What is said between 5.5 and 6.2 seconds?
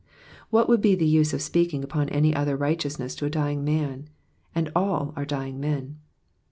men.